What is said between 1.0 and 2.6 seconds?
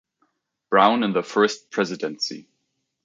in the First Presidency.